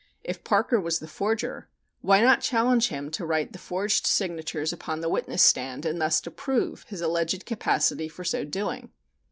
[0.23, 1.67] If Parker was the forger,
[2.01, 6.19] why not challenge him to write the forged signatures upon the witness stand and thus
[6.21, 8.89] to prove his alleged capacity for so doing?